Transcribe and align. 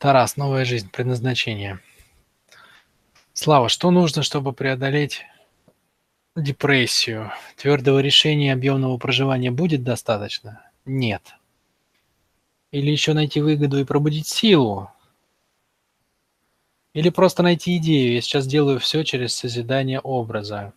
Тарас, 0.00 0.38
новая 0.38 0.64
жизнь, 0.64 0.88
предназначение. 0.90 1.78
Слава, 3.34 3.68
что 3.68 3.90
нужно, 3.90 4.22
чтобы 4.22 4.54
преодолеть 4.54 5.26
депрессию? 6.34 7.32
Твердого 7.56 7.98
решения 7.98 8.54
объемного 8.54 8.96
проживания 8.96 9.50
будет 9.50 9.84
достаточно? 9.84 10.62
Нет. 10.86 11.34
Или 12.70 12.90
еще 12.90 13.12
найти 13.12 13.42
выгоду 13.42 13.78
и 13.78 13.84
пробудить 13.84 14.26
силу? 14.26 14.90
Или 16.94 17.10
просто 17.10 17.42
найти 17.42 17.76
идею? 17.76 18.14
Я 18.14 18.22
сейчас 18.22 18.46
делаю 18.46 18.80
все 18.80 19.04
через 19.04 19.34
созидание 19.34 20.00
образа. 20.00 20.72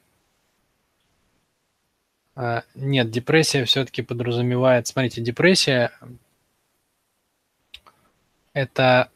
А, 2.35 2.63
нет, 2.75 3.09
депрессия 3.09 3.63
все-таки 3.63 4.01
подразумевает... 4.01 4.85
Смотрите, 4.85 5.21
депрессия– 5.21 5.93
это 8.54 9.09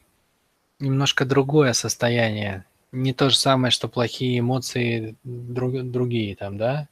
немножко 0.78 1.24
другое 1.24 1.72
состояние. 1.72 2.64
Не 2.92 3.12
то 3.12 3.30
же 3.30 3.36
самое, 3.36 3.70
что 3.70 3.88
плохие 3.88 4.38
эмоции 4.38 5.16
друг, 5.24 5.90
другие 5.90 6.36
там, 6.36 6.56
да? 6.56 6.88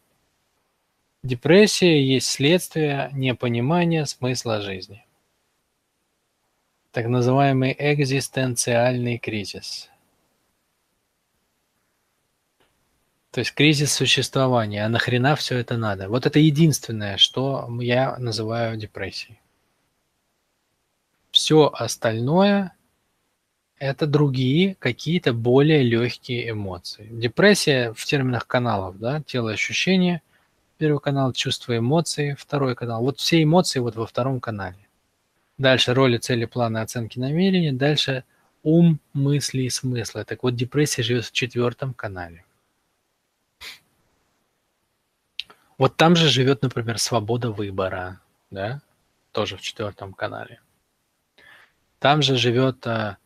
Депрессия 1.22 2.04
есть 2.04 2.28
следствие 2.28 3.10
непонимания 3.12 4.04
смысла 4.04 4.60
жизни. 4.60 5.04
Так 6.92 7.06
называемый 7.06 7.74
экзистенциальный 7.78 9.18
кризис. 9.18 9.90
То 13.32 13.40
есть 13.40 13.52
кризис 13.52 13.92
существования. 13.92 14.84
А 14.84 14.88
нахрена 14.88 15.36
все 15.36 15.58
это 15.58 15.76
надо? 15.76 16.08
Вот 16.08 16.24
это 16.24 16.38
единственное, 16.38 17.18
что 17.18 17.68
я 17.80 18.16
называю 18.18 18.76
депрессией. 18.76 19.38
Все 21.36 21.70
остальное– 21.70 22.74
это 23.78 24.06
другие 24.06 24.74
какие-то 24.76 25.34
более 25.34 25.82
легкие 25.82 26.48
эмоции. 26.48 27.08
Депрессия 27.12 27.92
в 27.92 28.02
терминах 28.06 28.46
каналов, 28.46 28.98
да, 28.98 29.20
тело 29.20 29.50
ощущения, 29.50 30.22
первый 30.78 30.98
канал, 30.98 31.34
чувства 31.34 31.76
эмоции, 31.76 32.34
второй 32.38 32.74
канал. 32.74 33.02
Вот 33.02 33.20
все 33.20 33.42
эмоции 33.42 33.80
вот 33.80 33.96
во 33.96 34.06
втором 34.06 34.40
канале. 34.40 34.78
Дальше 35.58 35.92
роли, 35.92 36.16
цели, 36.16 36.46
планы, 36.46 36.78
оценки, 36.78 37.18
намерения. 37.18 37.74
Дальше 37.74 38.24
ум, 38.62 38.98
мысли 39.12 39.64
и 39.64 39.68
смыслы. 39.68 40.24
Так 40.24 40.42
вот, 40.42 40.56
депрессия 40.56 41.02
живет 41.02 41.26
в 41.26 41.32
четвертом 41.32 41.92
канале. 41.92 42.46
Вот 45.76 45.98
там 45.98 46.16
же 46.16 46.30
живет, 46.30 46.62
например, 46.62 46.98
свобода 46.98 47.50
выбора, 47.50 48.22
да, 48.50 48.80
тоже 49.32 49.58
в 49.58 49.60
четвертом 49.60 50.14
канале. 50.14 50.60
Там 51.98 52.22
же 52.22 52.36
живет 52.36 52.86
а, 52.86 53.18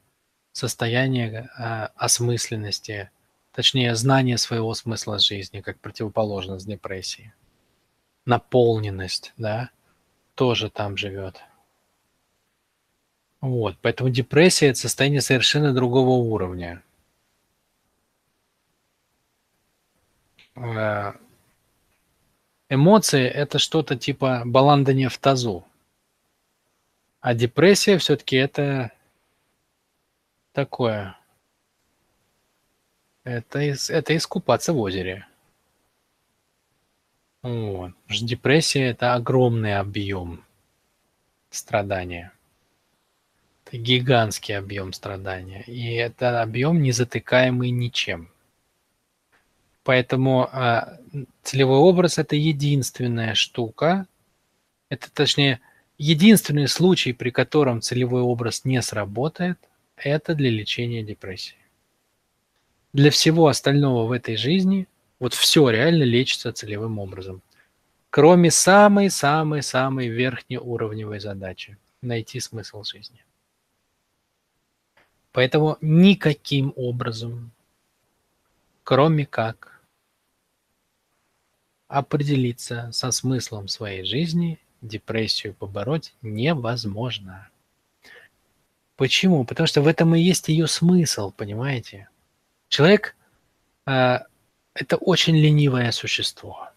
состояние 0.53 1.51
а, 1.59 1.91
осмысленности, 1.97 3.11
точнее, 3.53 3.95
знание 3.95 4.39
своего 4.39 4.75
смысла 4.75 5.19
жизни, 5.19 5.61
как 5.61 5.81
противоположность 5.81 6.67
депрессии. 6.67 7.33
Наполненность, 8.27 9.33
да, 9.37 9.71
тоже 10.35 10.71
там 10.71 10.97
живет. 10.97 11.41
Вот, 13.41 13.77
поэтому 13.81 14.11
депрессия– 14.11 14.67
это 14.69 14.79
состояние 14.79 15.23
совершенно 15.23 15.73
другого 15.73 16.11
уровня. 16.11 16.83
А, 20.55 21.17
Эмоции– 22.69 23.25
это 23.27 23.59
что-то 23.59 23.97
типа 23.97 24.43
баландания 24.45 25.09
в 25.09 25.19
тазу. 25.19 25.65
А 27.21 27.35
депрессия 27.35 27.99
все-таки 27.99 28.37
это 28.37 28.93
такое. 30.53 31.17
Это, 33.25 33.59
это 33.59 34.17
искупаться 34.17 34.73
в 34.73 34.79
озере. 34.79 35.27
Вот. 37.43 37.93
Депрессия– 38.09 38.87
это 38.91 39.15
огромный 39.15 39.79
объем 39.79 40.45
страдания. 41.51 42.33
Это 43.65 43.77
гигантский 43.77 44.57
объем 44.57 44.93
страдания. 44.93 45.63
И 45.67 45.95
это 45.95 46.43
объем, 46.43 46.83
не 46.83 46.93
затыкаемый 46.93 47.71
ничем. 47.71 48.31
Поэтому 49.85 50.49
а, 50.53 50.99
целевой 51.43 51.79
образ– 51.79 52.19
это 52.19 52.37
единственная 52.37 53.35
штука, 53.35 54.07
это 54.89 55.11
точнее 55.11 55.61
единственный 56.03 56.69
случай, 56.69 57.13
при 57.13 57.31
котором 57.31 57.81
целевой 57.81 58.23
образ 58.23 58.65
не 58.65 58.81
сработает, 58.83 59.59
это 59.97 60.35
для 60.35 60.51
лечения 60.51 61.03
депрессии. 61.03 61.57
Для 62.93 63.11
всего 63.11 63.47
остального 63.47 64.07
в 64.07 64.13
этой 64.13 64.37
жизни 64.37 64.89
вот 65.19 65.35
все 65.35 65.69
реально 65.69 66.05
лечится 66.05 66.53
целевым 66.53 66.99
образом. 66.99 67.43
Кроме 68.11 68.51
самой-самой-самой 68.51 70.09
верхнеуровневой 70.09 71.21
задачи– 71.21 71.77
найти 72.03 72.41
смысл 72.41 72.83
жизни. 72.83 73.23
Поэтому 75.33 75.77
никаким 75.81 76.73
образом 76.75 77.53
кроме 78.91 79.25
как 79.25 79.81
определиться 81.87 82.91
со 82.93 83.13
смыслом 83.13 83.69
своей 83.69 84.05
жизни, 84.05 84.59
депрессию 84.81 85.55
побороть 85.55 86.15
невозможно. 86.23 87.49
Почему? 88.97 89.45
Потому 89.45 89.67
что 89.67 89.83
в 89.83 89.87
этом 89.87 90.15
и 90.15 90.21
есть 90.21 90.49
ее 90.49 90.67
смысл, 90.67 91.33
понимаете? 91.33 92.09
Человек 92.69 93.17
э, 93.87 94.19
это 94.75 94.97
очень 94.97 95.37
ленивое 95.37 95.91
существо. 95.91 96.71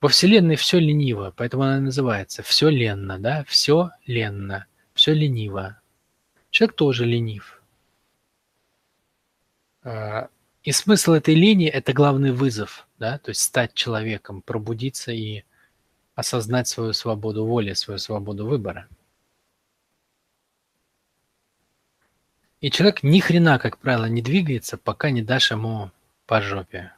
Во 0.00 0.08
Вселенной 0.08 0.56
все 0.56 0.78
лениво, 0.78 1.32
поэтому 1.36 1.64
она 1.64 1.80
называется 1.80 2.42
все 2.42 2.68
ленно, 2.68 3.18
да? 3.18 3.44
Все 3.48 3.90
ленно, 4.06 4.66
все 4.94 5.12
лениво. 5.12 5.80
Человек 6.50 6.76
тоже 6.76 7.04
ленив. 7.04 7.62
А, 9.82 10.28
и 10.62 10.72
смысл 10.72 11.12
этой 11.12 11.34
линии– 11.34 11.68
это 11.68 11.92
главный 11.92 12.30
вызов, 12.30 12.86
да, 12.98 13.18
то 13.18 13.30
есть 13.30 13.40
стать 13.40 13.74
человеком, 13.74 14.42
пробудиться 14.42 15.12
и 15.12 15.44
осознать 16.18 16.66
свою 16.66 16.94
свободу 16.94 17.46
воли, 17.46 17.74
свою 17.74 17.98
свободу 17.98 18.44
выбора. 18.44 18.88
И 22.60 22.72
человек 22.72 23.04
ни 23.04 23.20
хрена, 23.20 23.60
как 23.60 23.78
правило, 23.78 24.06
не 24.06 24.20
двигается, 24.20 24.76
пока 24.76 25.10
не 25.10 25.22
дашь 25.22 25.52
ему 25.52 25.92
по 26.26 26.42
жопе. 26.42 26.92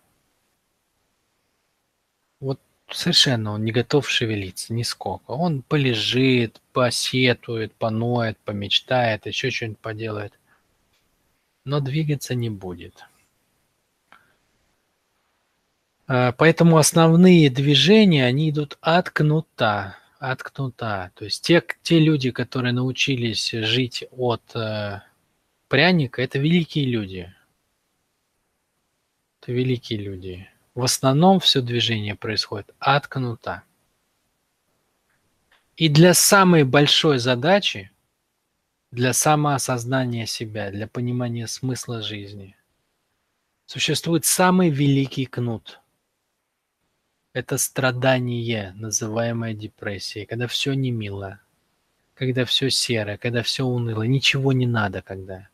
Вот 2.41 2.59
совершенно 2.91 3.53
он 3.53 3.63
не 3.63 3.73
готов 3.73 4.09
шевелиться 4.09 4.73
нисколько. 4.73 5.33
Он 5.33 5.61
полежит, 5.61 6.63
посетует, 6.73 7.75
поноет, 7.75 8.39
помечтает, 8.39 9.27
еще 9.27 9.51
что-нибудь 9.51 9.81
поделает. 9.81 10.33
Но 11.67 11.81
двигаться 11.81 12.35
не 12.35 12.49
будет. 12.49 13.05
А, 16.00 16.00
поэтому 16.11 16.77
основные 16.77 17.51
движения, 17.51 18.27
они 18.27 18.51
идут 18.51 18.79
от 18.81 19.11
кнута, 19.11 19.97
от 20.19 20.43
кнута. 20.43 21.13
То 21.15 21.25
есть 21.25 21.45
те, 21.45 21.63
те 21.83 22.01
люди, 22.01 22.33
которые 22.33 22.73
научились 22.73 23.53
жить 23.53 24.05
от 24.11 24.43
э, 24.57 25.03
пряника, 25.69 26.21
это 26.21 26.41
великие 26.41 26.87
люди. 26.87 27.33
Это 29.41 29.53
великие 29.53 30.01
люди. 30.01 30.49
В 30.75 30.83
основном 30.83 31.39
все 31.39 31.61
движение 31.61 32.17
происходит 32.17 32.75
от 32.81 33.07
кнута. 33.07 33.63
И 35.77 35.89
для 35.89 36.13
самой 36.13 36.65
большой 36.65 37.21
задачи, 37.21 37.93
для 38.91 39.13
самоосознания 39.13 40.27
себя, 40.27 40.73
для 40.73 40.89
понимания 40.89 41.47
смысла 41.47 42.03
жизни, 42.03 42.57
существует 43.67 44.25
самый 44.25 44.71
великий 44.71 45.27
кнут– 45.27 45.77
это 47.33 47.59
страдание, 47.59 48.73
называемое 48.77 49.55
депрессией, 49.55 50.27
когда 50.27 50.47
все 50.47 50.73
не 50.73 50.91
мило, 50.91 51.41
когда 52.15 52.45
все 52.45 52.71
серо, 52.71 53.17
когда 53.17 53.43
все 53.43 53.65
уныло, 53.65 54.03
ничего 54.03 54.53
не 54.53 54.67
надо, 54.67 55.01
когда 55.01 55.49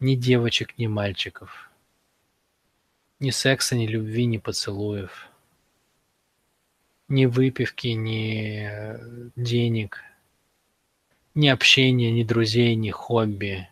ни 0.00 0.14
девочек, 0.14 0.78
ни 0.78 0.86
мальчиков, 0.86 1.70
ни 3.20 3.30
секса, 3.30 3.76
ни 3.76 3.86
любви, 3.86 4.26
ни 4.26 4.38
поцелуев, 4.38 5.28
ни 7.08 7.26
выпивки, 7.26 7.88
ни 7.88 8.66
э, 8.68 9.30
денег, 9.36 10.02
ни 11.34 11.48
общения, 11.48 12.10
ни 12.12 12.24
друзей, 12.24 12.74
ни 12.74 12.90
хобби. 12.90 13.68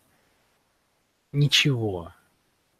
Ничего. 1.32 2.14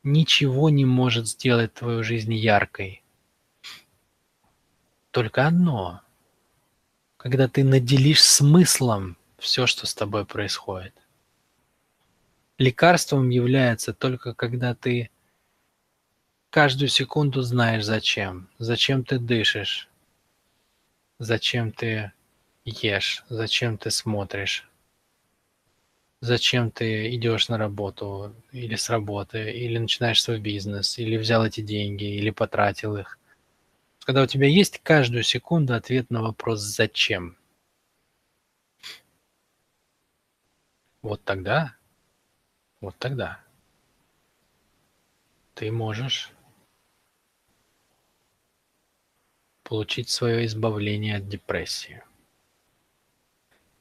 Ничего 0.03 0.71
не 0.71 0.85
может 0.85 1.27
сделать 1.27 1.75
твою 1.75 2.05
жизнь 2.05 2.35
яркой 2.35 3.04
только 5.15 5.47
одно. 5.47 6.03
Когда 7.17 7.47
ты 7.47 7.63
наделишь 7.63 8.23
смыслом 8.23 9.17
все, 9.39 9.67
что 9.67 9.87
с 9.87 9.95
тобой 9.95 10.27
происходит. 10.27 10.93
лекарством 12.59 13.31
является 13.31 13.95
только 13.95 14.35
когда 14.35 14.75
ты 14.75 15.11
каждую 16.51 16.89
секунду 16.89 17.43
знаешь 17.43 17.85
зачем. 17.85 18.49
Зачем 18.59 19.05
ты 19.05 19.21
дышишь, 19.21 19.89
зачем 21.21 21.71
ты 21.71 22.13
ешь, 22.65 23.25
зачем 23.29 23.79
ты 23.79 23.93
смотришь, 23.93 24.69
зачем 26.21 26.73
ты 26.73 27.15
идешь 27.15 27.49
на 27.49 27.57
работу 27.57 28.35
или 28.51 28.75
с 28.75 28.91
работы, 28.91 29.53
или 29.53 29.79
начинаешь 29.79 30.23
свой 30.23 30.41
бизнес, 30.41 30.99
или 30.99 31.17
взял 31.17 31.47
эти 31.47 31.61
деньги, 31.61 32.05
или 32.05 32.31
потратил 32.31 32.97
их. 32.97 33.19
Когда 34.05 34.23
у 34.23 34.27
тебя 34.27 34.47
есть 34.47 34.81
каждую 34.81 35.23
секунду 35.23 35.75
ответ 35.75 36.11
на 36.11 36.21
вопрос 36.21 36.61
«зачем?», 36.61 37.39
вот 41.01 41.25
тогда, 41.25 41.75
вот 42.83 42.95
тогда 42.99 43.41
ты 45.55 45.73
можешь 45.73 46.31
получить 49.63 50.11
свое 50.11 50.45
избавление 50.45 51.17
от 51.17 51.29
депрессии. 51.29 52.03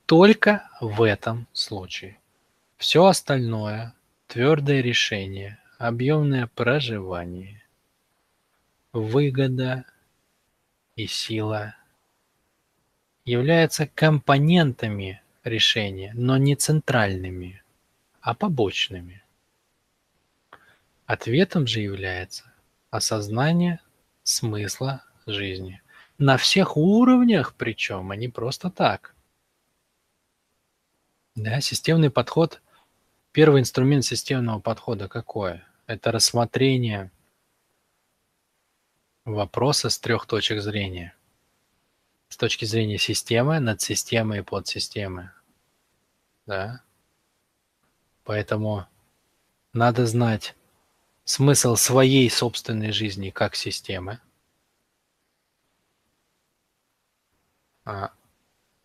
Только 0.05 0.69
в 0.79 1.01
этом 1.01 1.47
случае. 1.51 2.17
Все 2.77 3.05
остальное– 3.05 3.93
твердое 4.27 4.79
решение, 4.81 5.59
объемное 5.79 6.47
проживание, 6.47 7.61
выгода 8.93 9.85
и 10.95 11.07
сила 11.07 11.75
являются 13.25 13.87
компонентами 13.87 15.21
решения, 15.43 16.11
но 16.15 16.37
не 16.37 16.55
центральными, 16.55 17.63
а 18.21 18.33
побочными. 18.33 19.23
Ответом 21.05 21.67
же 21.67 21.79
является 21.81 22.51
осознание 22.89 23.79
смысла 24.23 25.03
жизни. 25.25 25.81
На 26.17 26.37
всех 26.37 26.77
уровнях 26.77 27.55
причем, 27.57 28.11
а 28.11 28.15
не 28.15 28.29
просто 28.29 28.69
так. 28.69 29.15
Да, 31.35 31.59
системный 31.61 32.11
подход, 32.11 32.61
первый 33.31 33.61
инструмент 33.61 34.05
системного 34.05 34.59
подхода 34.59 35.07
какой? 35.07 35.61
Это 35.87 36.11
рассмотрение 36.11 37.11
вопроса 39.25 39.89
с 39.89 39.99
трех 39.99 40.25
точек 40.25 40.61
зрения. 40.61 41.15
С 42.29 42.37
точки 42.37 42.65
зрения 42.65 42.97
системы, 42.97 43.59
надсистемы 43.59 44.39
и 44.39 44.41
подсистемы. 44.41 45.31
Да? 46.45 46.83
Поэтому 48.23 48.87
надо 49.71 50.05
знать 50.05 50.55
смысл 51.25 51.75
своей 51.75 52.29
собственной 52.29 52.91
жизни 52.91 53.29
как 53.29 53.55
системы. 53.55 54.19
А, 57.85 58.11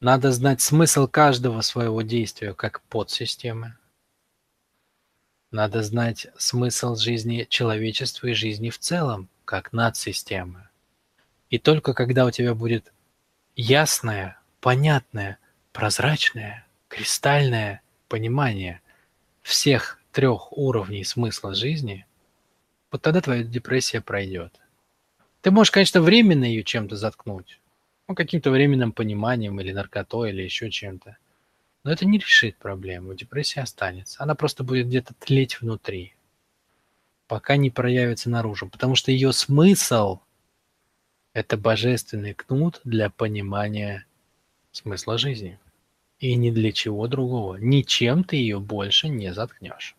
надо 0.00 0.32
знать 0.32 0.61
смысл 0.61 1.08
каждого 1.08 1.61
своего 1.61 2.02
действия 2.02 2.55
как 2.55 2.82
подсистемы. 2.82 3.76
Надо 5.50 5.82
знать 5.82 6.26
смысл 6.37 6.94
жизни 6.94 7.46
человечества 7.49 8.26
и 8.26 8.34
жизни 8.34 8.70
в 8.70 8.79
целом, 8.79 9.29
как 9.49 9.73
надсистемы. 9.73 10.69
И 11.49 11.59
только 11.59 11.95
когда 11.95 12.27
у 12.27 12.31
тебя 12.31 12.55
будет 12.55 12.93
ясное, 13.56 14.39
понятное, 14.61 15.39
прозрачное, 15.73 16.67
кристальное 16.89 17.81
понимание 18.09 18.83
всех 19.41 19.99
трех 20.12 20.53
уровней 20.53 21.03
смысла 21.03 21.55
жизни, 21.55 22.06
вот 22.93 23.00
тогда 23.00 23.23
твоя 23.23 23.43
депрессия 23.43 24.03
пройдет. 24.03 24.53
Ты 25.41 25.51
можешь, 25.51 25.71
конечно, 25.71 26.03
временно 26.03 26.44
ее 26.44 26.62
чем-то 26.62 26.97
заткнуть, 26.97 27.59
ну, 28.06 28.15
каким-то 28.15 28.51
временным 28.51 28.93
пониманием 28.93 29.59
или 29.62 29.73
наркотой, 29.73 30.29
или 30.29 30.43
еще 30.43 30.71
чем-то. 30.71 31.17
Но 31.85 31.91
это 31.91 32.05
не 32.05 32.19
решит 32.19 32.59
проблему, 32.59 33.15
депрессия 33.15 33.62
останется. 33.62 34.23
Она 34.23 34.35
просто 34.35 34.62
будет 34.62 34.89
где-то 34.89 35.15
тлеть 35.15 35.62
внутри, 35.62 36.15
пока 37.29 37.57
не 37.57 37.71
проявится 37.71 38.31
наружу. 38.31 38.69
Потому 38.69 38.97
что 38.97 39.13
ее 39.13 39.33
смысл– 39.33 40.21
это 41.33 41.57
божественный 41.57 42.35
кнут 42.35 42.81
для 42.85 43.11
понимания 43.11 44.07
смысла 44.73 45.19
жизни. 45.19 45.59
И 46.19 46.35
ни 46.35 46.51
для 46.51 46.73
чего 46.73 47.07
другого. 47.07 47.57
Ничем 47.57 48.25
ты 48.25 48.37
ее 48.37 48.59
больше 48.59 49.09
не 49.09 49.33
заткнешь. 49.33 49.95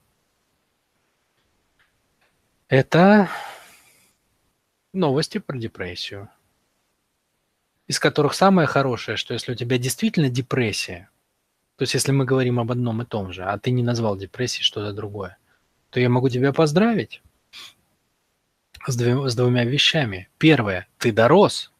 Это 2.68 3.30
новости 4.92 5.38
про 5.38 5.58
депрессию 5.58 6.30
из 7.90 8.00
которых 8.00 8.36
самое 8.36 8.68
хорошее, 8.68 9.18
что 9.18 9.34
если 9.34 9.52
у 9.52 9.56
тебя 9.56 9.80
действительно 9.80 10.30
депрессия, 10.30 11.10
то 11.76 11.82
есть 11.82 11.96
если 11.96 12.12
мы 12.12 12.24
говорим 12.24 12.60
об 12.60 12.72
одном 12.72 13.02
и 13.02 13.06
том 13.06 13.34
же, 13.34 13.44
а 13.44 13.58
ты 13.58 13.72
не 13.72 13.82
назвал 13.82 14.16
депрессией 14.16 14.64
что-то 14.64 14.94
другое, 14.94 15.38
то 15.90 16.00
я 16.00 16.10
могу 16.10 16.30
тебя 16.30 16.54
поздравить 16.54 17.22
с, 18.88 18.96
двумя, 18.96 19.30
с 19.30 19.36
двумя 19.36 19.66
вещами. 19.66 20.30
Первое, 20.38 20.88
ты 20.98 21.12
дорос. 21.12 21.72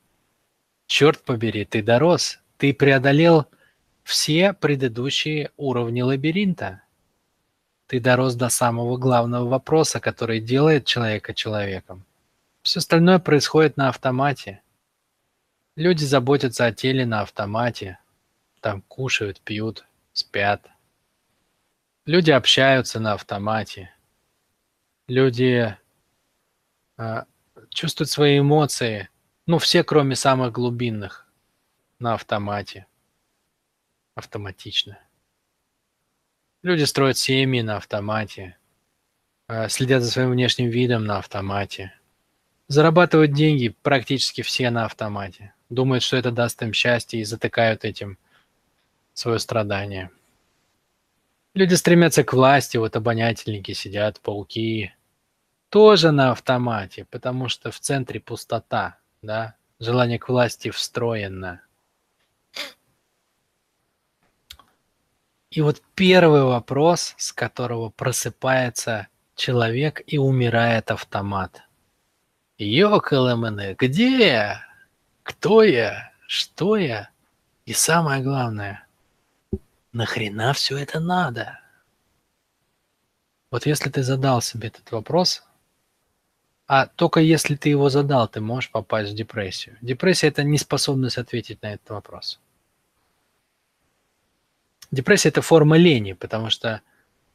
Черт 0.88 1.24
побери, 1.24 1.66
ты 1.66 1.82
дорос. 1.82 2.40
Ты 2.58 2.74
преодолел 2.74 3.48
все 4.04 4.54
предыдущие 4.54 5.52
уровни 5.58 6.02
лабиринта. 6.02 6.84
Ты 7.88 8.00
дорос 8.00 8.36
до 8.36 8.50
самого 8.50 8.98
главного 8.98 9.48
вопроса, 9.48 10.00
который 10.00 10.40
делает 10.40 10.86
человека 10.86 11.34
человеком. 11.34 12.06
Все 12.62 12.80
остальное 12.80 13.20
происходит 13.20 13.78
на 13.78 13.90
автомате. 13.90 14.62
Люди 15.76 16.04
заботятся 16.04 16.66
о 16.66 16.74
теле 16.74 17.06
на 17.06 17.22
автомате. 17.22 18.00
Там 18.60 18.82
кушают, 18.82 19.40
пьют, 19.42 19.86
спят. 20.12 20.68
Люди 22.06 22.32
общаются 22.32 23.00
на 23.00 23.14
автомате. 23.14 23.94
Люди 25.10 25.76
э, 26.98 27.24
чувствуют 27.70 28.10
свои 28.10 28.40
эмоции, 28.40 29.10
ну, 29.46 29.58
все, 29.58 29.84
кроме 29.84 30.16
самых 30.16 30.54
глубинных, 30.54 31.28
на 32.00 32.14
автомате. 32.14 32.86
Автоматично. 34.16 34.98
Люди 36.62 36.84
строят 36.84 37.18
семьи 37.18 37.62
на 37.62 37.76
автомате, 37.76 38.58
э, 39.50 39.68
следят 39.68 40.04
за 40.04 40.12
своим 40.12 40.32
внешним 40.32 40.70
видом 40.70 41.04
на 41.06 41.18
автомате. 41.18 41.94
Зарабатывают 42.68 43.34
деньги 43.34 43.76
практически 43.82 44.44
все 44.44 44.70
на 44.70 44.86
автомате 44.86 45.54
думают, 45.70 46.04
что 46.04 46.18
это 46.18 46.32
даст 46.32 46.62
им 46.62 46.74
счастье 46.74 47.22
и 47.22 47.24
затыкают 47.24 47.86
этим 47.86 48.18
свое 49.14 49.40
страдание. 49.40 50.12
Люди 51.54 51.74
стремятся 51.76 52.24
к 52.24 52.34
власти, 52.34 52.78
вот 52.78 52.96
обонятельники 52.96 53.72
сидят, 53.74 54.20
пауки, 54.22 54.94
тоже 55.70 56.12
на 56.12 56.32
автомате, 56.32 57.06
потому 57.06 57.48
что 57.48 57.72
в 57.72 57.80
центре 57.80 58.20
пустота, 58.20 58.98
да, 59.22 59.56
желание 59.80 60.20
к 60.20 60.30
власти 60.30 60.70
встроено. 60.72 61.62
И 65.52 65.62
вот 65.62 65.82
первый 65.96 66.44
вопрос, 66.44 67.16
с 67.18 67.34
которого 67.34 67.90
просыпается 67.90 69.08
человек 69.36 70.02
и 70.06 70.18
умирает 70.18 70.92
автомат. 70.92 71.64
Ёкаламаны, 72.60 73.76
где 73.78 74.28
я? 74.28 74.66
Кто 75.24 75.64
я? 75.64 76.12
Что 76.28 76.76
я? 76.76 77.10
И 77.66 77.74
самое 77.74 78.22
главное, 78.22 78.86
нахрена 79.92 80.54
все 80.54 80.78
это 80.78 81.00
надо? 81.00 81.60
Вот 83.50 83.66
если 83.66 83.90
ты 83.90 84.04
задал 84.04 84.42
себе 84.42 84.68
этот 84.68 84.92
вопрос, 84.92 85.44
а 86.70 86.86
только 86.86 87.20
если 87.20 87.56
ты 87.56 87.70
его 87.70 87.90
задал, 87.90 88.28
ты 88.28 88.42
можешь 88.42 88.70
попасть 88.70 89.12
в 89.12 89.16
депрессию. 89.16 89.76
Депрессия– 89.82 90.28
это 90.30 90.44
неспособность 90.44 91.18
ответить 91.18 91.64
на 91.64 91.74
этот 91.74 91.90
вопрос. 91.90 92.40
Депрессия– 94.92 95.30
это 95.30 95.42
форма 95.42 95.78
лени, 95.78 96.14
потому 96.14 96.52
что, 96.52 96.84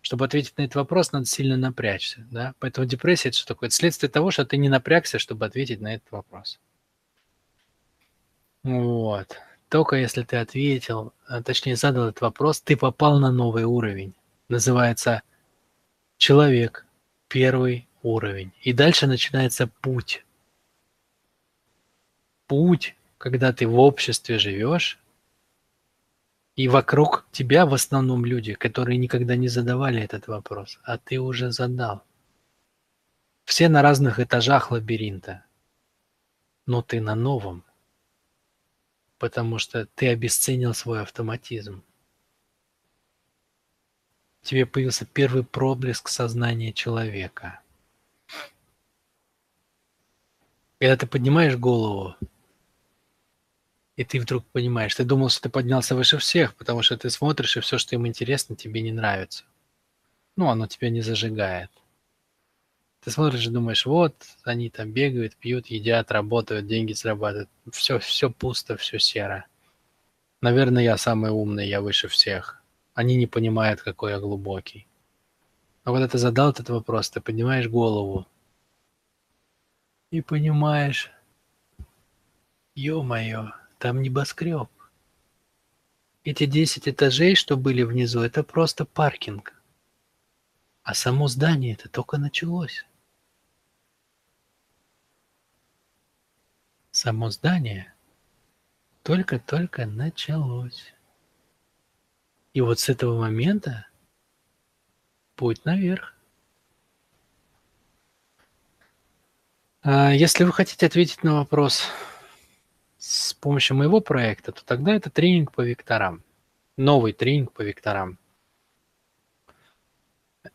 чтобы 0.02 0.26
ответить 0.26 0.56
на 0.56 0.62
этот 0.62 0.76
вопрос, 0.76 1.10
надо 1.10 1.26
сильно 1.26 1.56
напрячься. 1.56 2.24
Да? 2.30 2.54
Поэтому 2.60 2.86
депрессия– 2.86 3.28
это 3.30 3.38
что 3.38 3.48
такое? 3.48 3.66
Это 3.66 3.74
следствие 3.74 4.08
того, 4.08 4.30
что 4.30 4.44
ты 4.46 4.56
не 4.56 4.68
напрягся, 4.68 5.18
чтобы 5.18 5.46
ответить 5.46 5.80
на 5.80 5.96
этот 5.96 6.12
вопрос. 6.12 6.60
Вот. 8.62 9.36
Только 9.68 9.96
если 9.96 10.22
ты 10.22 10.36
ответил, 10.36 11.12
а 11.26 11.42
точнее 11.42 11.74
задал 11.74 12.10
этот 12.10 12.20
вопрос, 12.20 12.60
ты 12.60 12.76
попал 12.76 13.18
на 13.18 13.32
новый 13.32 13.64
уровень. 13.64 14.14
Называется 14.48 15.22
человек, 16.18 16.86
первый 17.26 17.88
уровень. 18.04 18.52
И 18.62 18.72
дальше 18.72 19.08
начинается 19.08 19.66
путь. 19.66 20.24
Путь, 22.46 22.94
когда 23.18 23.52
ты 23.52 23.66
в 23.66 23.78
обществе 23.78 24.38
живешь, 24.38 25.00
И 26.56 26.68
вокруг 26.68 27.26
тебя 27.32 27.66
в 27.66 27.74
основном 27.74 28.24
люди, 28.24 28.54
которые 28.54 28.96
никогда 28.96 29.34
не 29.34 29.48
задавали 29.48 30.00
этот 30.00 30.28
вопрос, 30.28 30.78
а 30.84 30.98
ты 30.98 31.18
уже 31.18 31.50
задал. 31.50 32.04
Все 33.44 33.68
на 33.68 33.82
разных 33.82 34.20
этажах 34.20 34.70
лабиринта, 34.70 35.44
но 36.66 36.80
ты 36.80 37.00
на 37.00 37.14
новом, 37.16 37.64
потому 39.18 39.58
что 39.58 39.86
ты 39.96 40.08
обесценил 40.08 40.74
свой 40.74 41.02
автоматизм. 41.02 41.82
Тебе 44.42 44.64
появился 44.64 45.06
первый 45.06 45.42
проблеск 45.42 46.08
сознания 46.08 46.72
человека. 46.72 47.60
Когда 50.84 50.98
ты 50.98 51.06
поднимаешь 51.06 51.56
голову, 51.56 52.14
и 53.96 54.04
ты 54.04 54.20
вдруг 54.20 54.44
понимаешь, 54.52 54.94
ты 54.94 55.02
думал, 55.02 55.30
что 55.30 55.44
ты 55.44 55.48
поднялся 55.48 55.94
выше 55.94 56.18
всех, 56.18 56.54
потому 56.56 56.82
что 56.82 56.98
ты 56.98 57.08
смотришь, 57.08 57.56
и 57.56 57.60
все, 57.60 57.78
что 57.78 57.94
им 57.94 58.06
интересно, 58.06 58.54
тебе 58.54 58.82
не 58.82 58.92
нравится. 58.92 59.44
Ну, 60.36 60.50
оно 60.50 60.66
тебя 60.66 60.90
не 60.90 61.00
зажигает. 61.00 61.70
Ты 63.00 63.10
смотришь 63.10 63.46
и 63.46 63.50
думаешь, 63.50 63.86
вот, 63.86 64.14
они 64.42 64.68
там 64.68 64.92
бегают, 64.92 65.36
пьют, 65.36 65.68
едят, 65.68 66.12
работают, 66.12 66.66
деньги 66.66 66.92
зарабатывают. 66.92 67.48
Все, 67.72 67.98
все 67.98 68.28
пусто, 68.28 68.76
все 68.76 68.98
серо. 68.98 69.46
Наверное, 70.42 70.82
я 70.82 70.98
самый 70.98 71.30
умный, 71.30 71.66
я 71.66 71.80
выше 71.80 72.08
всех. 72.08 72.62
Они 72.92 73.16
не 73.16 73.26
понимают, 73.26 73.80
какой 73.80 74.10
я 74.10 74.20
глубокий. 74.20 74.86
Но 75.86 75.94
когда 75.94 76.08
ты 76.08 76.18
задал 76.18 76.50
этот 76.50 76.68
вопрос, 76.68 77.08
ты 77.08 77.22
поднимаешь 77.22 77.68
голову 77.68 78.26
и 80.14 80.20
понимаешь, 80.20 81.10
ё-моё, 82.76 83.50
там 83.78 84.00
небоскреб. 84.00 84.70
Эти 86.22 86.46
10 86.46 86.88
этажей, 86.88 87.34
что 87.34 87.56
были 87.56 87.82
внизу, 87.82 88.20
это 88.20 88.44
просто 88.44 88.84
паркинг. 88.84 89.60
А 90.84 90.94
само 90.94 91.26
здание 91.26 91.72
это 91.72 91.88
только 91.88 92.16
началось. 92.16 92.86
Само 96.92 97.30
здание 97.30 97.92
только-только 99.02 99.84
началось. 99.84 100.94
И 102.52 102.60
вот 102.60 102.78
с 102.78 102.88
этого 102.88 103.18
момента 103.20 103.88
путь 105.34 105.64
наверх. 105.64 106.13
Если 109.84 110.44
вы 110.44 110.52
хотите 110.52 110.86
ответить 110.86 111.22
на 111.22 111.36
вопрос, 111.36 111.82
с 112.98 113.34
помощью 113.34 113.76
моего 113.76 114.00
проекта, 114.00 114.50
то 114.50 114.64
тогда 114.64 114.94
это 114.94 115.10
тренинг 115.10 115.52
по 115.52 115.60
векторам. 115.60 116.22
Новый 116.78 117.12
тренинг 117.12 117.52
по 117.52 117.60
векторам. 117.60 118.18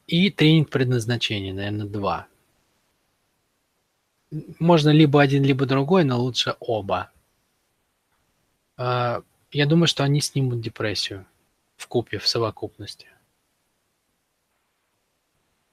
И 0.08 0.32
тренинг 0.32 0.72
предназначения, 0.72 1.54
наверное, 1.54 1.86
два. 1.86 2.28
Можно 4.60 4.90
либо 4.90 5.22
один, 5.22 5.44
либо 5.44 5.68
другой, 5.68 6.04
но 6.04 6.20
лучше 6.20 6.56
оба. 6.60 7.12
А, 8.78 9.22
я 9.52 9.66
думаю, 9.68 9.88
что 9.88 10.04
они 10.04 10.20
снимут 10.20 10.62
депрессию 10.62 11.28
в 11.78 11.88
купе, 11.88 12.18
в 12.18 12.28
совокупности. 12.28 13.08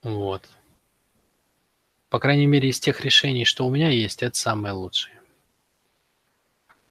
Вот. 0.03 0.47
По 2.09 2.19
крайней 2.19 2.47
мере, 2.47 2.69
из 2.69 2.79
тех 2.79 3.01
решений, 3.01 3.43
что 3.43 3.67
у 3.67 3.69
меня 3.69 3.89
есть, 3.89 4.23
это 4.23 4.37
самое 4.37 4.73
лучшее. 4.73 5.16